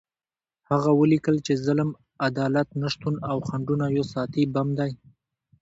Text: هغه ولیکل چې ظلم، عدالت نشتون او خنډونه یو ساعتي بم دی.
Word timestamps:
هغه 0.69 0.91
ولیکل 1.01 1.35
چې 1.45 1.53
ظلم، 1.65 1.89
عدالت 2.27 2.67
نشتون 2.81 3.15
او 3.29 3.37
خنډونه 3.47 3.85
یو 3.97 4.05
ساعتي 4.13 4.43
بم 4.53 4.67
دی. 4.79 4.91